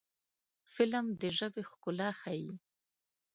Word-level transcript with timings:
فلم 0.73 1.05
د 1.21 1.23
ژبې 1.37 1.63
ښکلا 1.69 2.09
ښيي 2.19 2.51